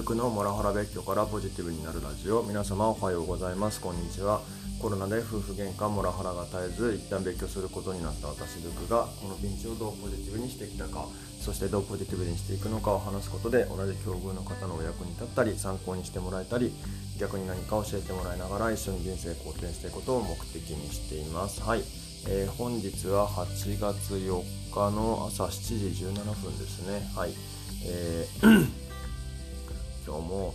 [0.00, 2.42] ルクのモラハラ別居からポジティブになるラジオ。
[2.42, 3.82] 皆様おはようございます。
[3.82, 4.40] こんにちは。
[4.80, 11.04] コロナで夫婦喧嘩モラハラが絶えず一旦別居することになった私ルクがこのピンチをどうポジティブにしてきたか
[11.42, 16.72] そしてどうポジティブにしていくのかを話すことで同じ境遇の方のお役に立ったり参考にしてもらえたり
[17.18, 21.60] 逆に何か教えてもらいながら一緒に人生好転していくことを目的にしています。
[21.60, 21.82] はい、
[22.26, 27.06] えー、本日は8月4日の朝7時17分ですね。
[27.14, 27.34] はい。
[27.84, 28.89] えー
[30.06, 30.54] 今日も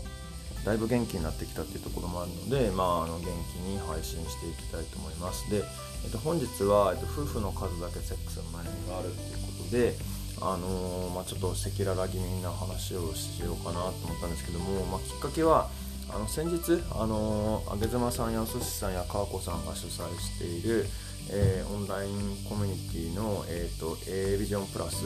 [0.64, 5.50] だいぶ元気になってきたっていうところもあるので、まあ、あの元気に配信していきたいと思います。
[5.52, 5.64] で、
[6.04, 9.94] えっと、本日は、えっと、夫婦の数だけセックスの悩みがあるっていうことで
[10.42, 15.70] あのー、まあ、ちょっと赤裸々気味な話をしようかなと思ったんですけども、まあ、きっかけは
[16.10, 20.86] あの先日、あのー、上妻さんやお寿司さんや川子さんが主催している、
[21.32, 25.06] えー、オンラインコミュニティの、えーと、A ビジョンプラス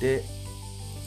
[0.00, 0.24] で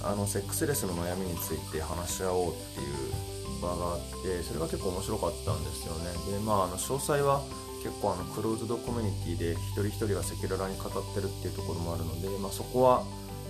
[0.03, 6.11] あのセックスレスの悩みについて話し合おうっていう場があってそれが結構面白かったんですよね。
[6.31, 7.41] でまああの詳細は
[7.83, 13.03] 結構あのクローズドコミュニティで一人一人が赤裸々に語ってるっていうところもあるので、まあ、そこは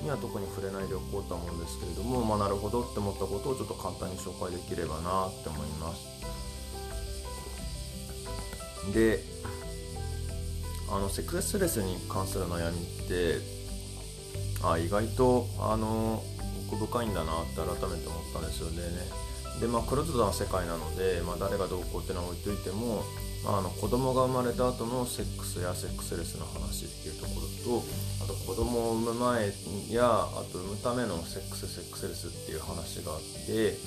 [0.03, 6.15] には特に触れないでおこうとは思うんですけれども、まあ、なるほどって思ったことをちょっと簡単に紹介できればなって思います。
[8.93, 9.23] で
[10.91, 13.39] あのセックスレスに関する悩みって
[14.63, 16.21] あ意外とあの
[16.67, 18.83] 奥深いんだなって改めて思ったんですよね。
[19.59, 23.03] でまあクローズドな世界なので、まあ、誰がどうこうっていうのは置いといても、
[23.45, 27.83] まあ、あの子供が生まれた後のセックスやセックスレスの話っていうところと
[28.23, 29.53] あと子供を産む前
[29.91, 33.77] やあと産むためのセックスセックスレスっていう話があって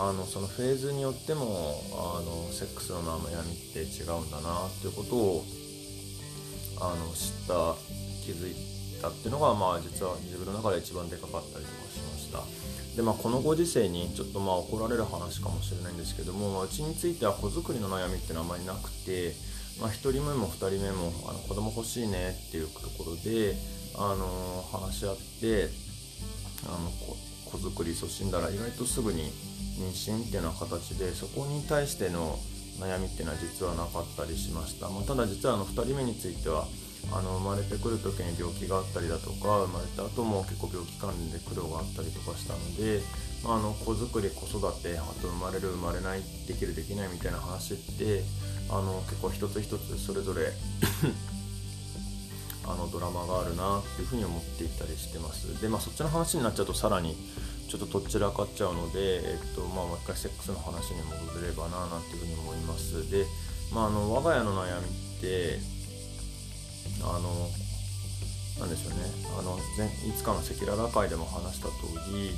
[0.00, 5.44] あのそのフェーズによってもあのセックスの悩みって違うんだなっていうことを
[6.80, 7.74] あの知った
[8.24, 8.54] 気づい
[9.02, 12.44] たっていうのがまあ実は自分の中で一番でかかったりとかしました。
[12.96, 19.34] でまあこのご時世にちょっとまあ怒られる話かもしれないんですけども、ま、うちについては子作りの悩みっていうのはあまりなくて、
[19.80, 23.54] まあ、1人目も2人目もあの子供欲しいねっていうところで、
[23.96, 25.70] あのー、話し合って
[26.66, 26.90] あの
[27.46, 29.30] 子作りそ死んだら意外とすぐに
[29.78, 32.36] 妊娠っていうような形でそこに対しての
[32.80, 36.66] 悩みっていうのは実はなかったりしました、まあ、ただ実はあの2人目については
[37.12, 43.00] あの生まれてくる時に病気があったりだとか生まれた後も結構病気関連で苦労があったりとかしたので、
[43.44, 48.22] まあ、あの子作り子育てあと生まれる生まれないできるできないみたいな話って
[48.68, 50.52] あの結構一つ一つそれぞれ
[52.68, 55.58] あのドラマがあるなっていうふうに思っていたりしてます。
[55.62, 57.16] でまあそっちの話になっちゃうとさらに
[57.68, 63.10] ちょっととっちらかっちゃうので、えっとまあ、もう一回セックスの話に戻れればななんていうふうに思います。
[63.10, 63.26] で、
[63.72, 65.60] まあ、あの我が家の悩みって
[67.02, 67.50] あの
[68.60, 68.98] なんでしょうね
[69.38, 72.34] あのいつかの赤裸々会でも話した通り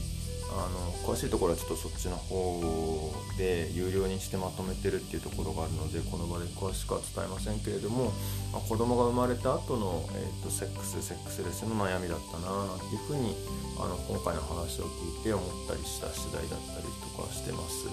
[0.51, 8.13] あの詳しいところはちょっとそっちの方で有料にしてまとめてるっていうところがあるのでこの場で詳しくは伝えませんけれども、
[8.53, 13.37] まあ、子供が生まれた後の、えーと、セックスセックスレスの悩みだったななんていうふうに
[13.79, 17.87] あの今回の話を聞いて思ったりした次第だったりとかしてます。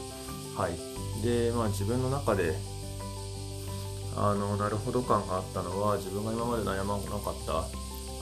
[0.57, 0.73] はい、
[1.21, 2.55] でまあ自分の中で
[4.19, 7.65] あのなるほど感があったのは自分が今まで悩まなかった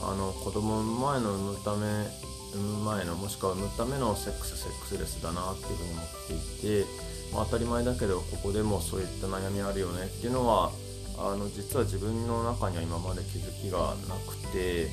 [0.03, 2.05] あの子供前の産むため
[2.53, 6.85] 産む前のもしくは産むためのセックスセックスレスだなっていうふうに思っていて、
[7.33, 10.71] まあ、当たり前だけどここでもそういった悩みあるよねっていうのは
[11.17, 14.91] あの実は自分の中には今まで気づきがなくて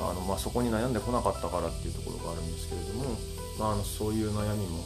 [0.00, 3.04] あの、まあ、そこに悩んでこなかったからっていうところがあるんですけれども、
[3.58, 4.84] まあ、あのそういう悩みも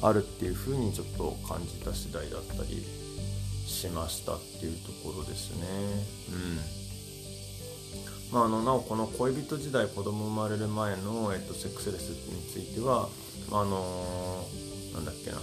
[0.00, 3.03] あるっていうふうにちょっと感じた次第だったり
[3.66, 5.66] しましたっていうところですね。
[6.30, 6.84] うん
[8.32, 13.08] まあ、あのなおこの恋人時代子供生まれる前の、えっと、セックスレスについては、
[13.52, 15.38] あ、あのー、なんだっけな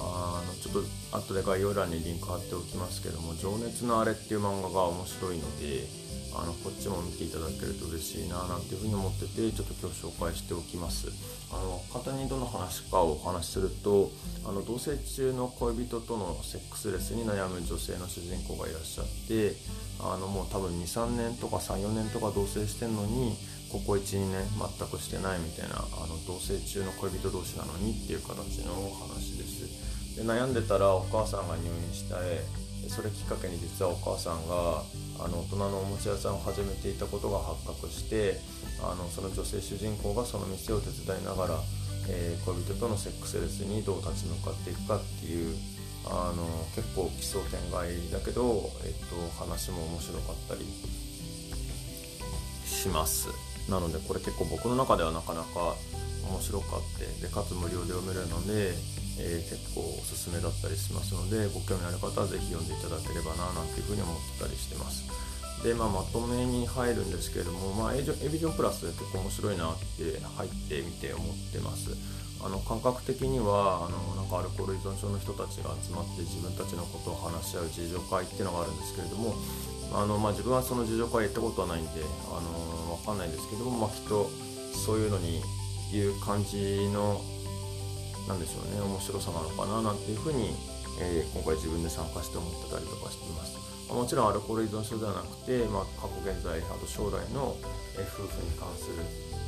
[0.00, 5.86] あのちょっと後で概要欄にリンク貼っておきますけども「情熱のあれ」っていう漫画が面白いので
[6.34, 11.08] あのこっちも見ていただけると嬉しいななんていうふうに思っててちょっと今日紹介しておきます。
[11.50, 14.10] あの簡単にどの話かをお話しすると
[14.44, 19.56] あの同棲中の恋人とのセックスレスに悩む女性の主人公がいらっしゃって
[19.98, 23.34] あのもう多分23年とか34年とか同棲してんのに
[23.70, 24.44] ここ12年
[24.78, 30.16] 全くしてないみたいなあの同棲中の恋人同士なのにっていう形の話です。
[30.16, 32.14] で悩んでたらお母さんが入院して
[32.88, 34.82] それきっかけに実はお母さんが
[35.20, 38.40] あの大人のおもちゃ屋さんを始めていたことが発覚して
[38.82, 41.54] あのその女性主人公がその店を手伝いながら、
[42.08, 45.56] えー、恋人とのセックスレスにどう立ち向かっていくかっていう
[46.06, 50.64] あの結構奇想天外だけど、えっと、話も面白かったり
[52.64, 53.47] します。
[53.68, 55.76] なのでこれ結構僕の中ではなかなか
[56.28, 58.74] 面白かってでかつ無料で読めるので、
[59.20, 65.08] えー、結構おすすめだったりしますのでご興味ある方は是非読んでいただければななんていうふうに思ってたりしてます。
[65.62, 68.04] で、まあ、まとめに入るんですけれども、まあ、エビ
[68.38, 71.90] ジョンプラス結構面白いなって入ってみて思ってます。
[72.40, 79.34] あの感覚的にはあのなんかアルコール依存症の人たちが集まって自分たちのことを話し合う自助会っていうのがあるんですけれども
[79.92, 81.90] あの、まあ、自分はその自助会行ったことはないんで
[82.30, 84.30] あの分かんないんですけども、まあ、きっと
[84.70, 85.42] そういうのに
[85.90, 87.20] いう感じの
[88.28, 90.52] なんでしょうね面白さなのかななんていうふうに、
[91.00, 93.58] えー、今回自分で参加して思ってたりとかしています。
[93.88, 97.56] もちろんアルコール依存症ではなくて、まあ、過去現在あと将来の
[97.96, 99.00] 夫婦に関する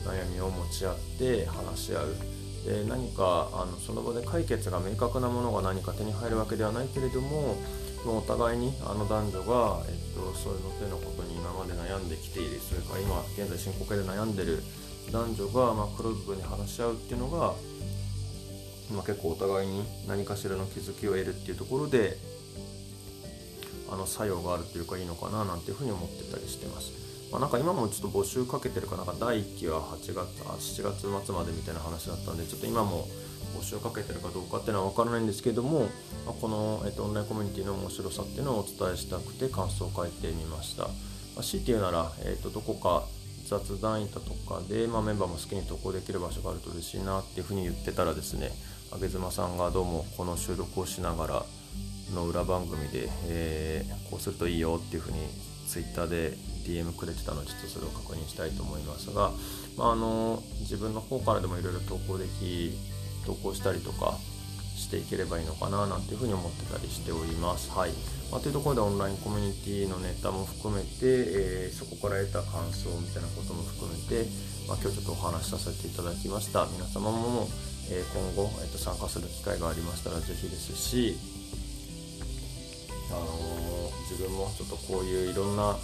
[0.08, 2.16] 悩みを持ち合って話し合う
[2.64, 7.56] で何かあのその場で解決が明確なものが何か手に入るわけではないけれども
[8.06, 14.62] お互いにあの男女が、えっと、そういうの手のことに今まで悩んできているそれから今現在進行形で悩んでる
[15.12, 17.54] 男女が、まあ、クローズドに話し合うっていうのが、
[18.94, 22.16] まあ、結構お互いに何かしらの気づきを得るっていうところで
[23.90, 26.99] あの作用があるというかいいのかななんていうふうに思ってたりしてます。
[27.30, 33.06] まあ、なんか今もちょっと募集かけてるかなんか第1期は8月あ7月末までみたいな話だったんでちょっと今も
[33.56, 35.80] 募集かけてるかどうかっていうのは分からないんですけども、
[36.26, 40.84] まあ、この、えっと、オンラインコミュニティの面白さっていうのをお伝えしたくて感想を書いてみました。
[40.84, 40.90] ま
[41.40, 43.04] あ、強いて言うなら、えっと、どこか
[43.46, 48.50] 雑談板とかで、まあ、メンバーも好きに投稿できる場所があると嬉しいなっていうふうに言ってたらですね
[48.92, 51.44] あげ妻さんがどうもこの収録をしながら
[52.14, 55.18] の裏番組で、えー、こうするといいよっていうふうに
[55.70, 56.32] Twitter で
[56.66, 59.30] DM くれてたのでちょっとそれを確認したいと思いますが、
[59.76, 62.72] まあ、あの自分の方からでもいろいろ投稿でき
[63.24, 64.18] 投稿したりとか
[64.76, 67.70] していければいいのかななんていうふうに思ってたりしております。
[67.70, 67.90] はい
[68.32, 74.26] まあ、というところでオンラインコミュニティのネタも含めて、えー、そこから得た感想みたいなことも含めて、
[74.66, 77.48] まあ、今日ちょっとお話しさせていただきました皆様も、
[77.90, 81.18] えー、今後、えー、と参加する機会がありましたら是非ですし
[83.10, 83.79] あのー、
[84.10, 85.76] 自分もちょっとこういういろんな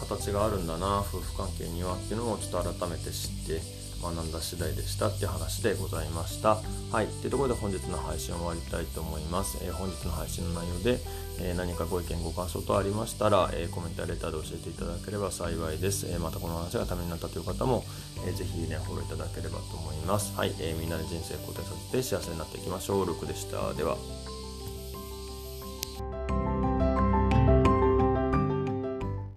[0.00, 6.58] 形があるんだな夫婦関係にはっていうのをちょっと改めて知って学んだ次第でしたっていう話でございました。
[6.92, 7.06] はい。
[7.08, 9.58] というところで本日の配信を終わりたいと思います。
[9.60, 11.00] えー、本日の配信の内容で、
[11.40, 16.06] えー、何かご意見ご感想等ありましたら、えー、コメントやレターで教えていただければ幸いです。
[16.08, 17.84] えまたこの話がためになったという方も、
[18.24, 20.32] えー、ぜひね、フォローいただければと思います。
[20.36, 20.54] はい。
[20.60, 23.06] えみんなで人生を肯定させて幸せになっていきましょう。
[23.06, 23.74] ルクでした。
[23.74, 23.96] では。